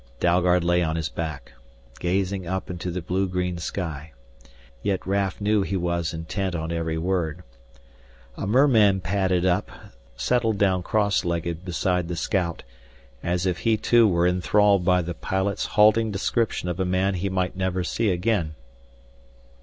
[0.19, 1.51] Dalgard lay on his back,
[1.99, 4.13] gazing up into the blue green sky.
[4.81, 7.43] Yet Raf knew that he was intent on every word.
[8.35, 9.69] A merman padded up,
[10.17, 12.63] settled down cross legged beside the scout,
[13.21, 17.29] as if he too were enthralled by the pilot's halting description of a man he
[17.29, 18.55] might never see again.